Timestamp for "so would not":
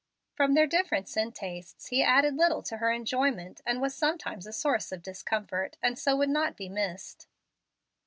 5.99-6.57